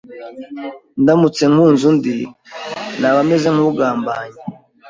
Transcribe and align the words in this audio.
ndamutse 1.01 1.43
nkunze 1.51 1.83
undi 1.91 2.15
naba 2.99 3.19
meze 3.27 3.47
nk’ugambanye 3.55 4.39